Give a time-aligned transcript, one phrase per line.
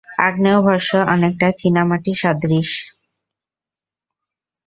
[0.19, 2.69] আগ্নেয়ভস্ম অনেকটা চীনামাটি সদৃশ।